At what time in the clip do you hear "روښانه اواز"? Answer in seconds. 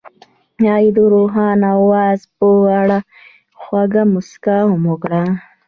1.13-2.19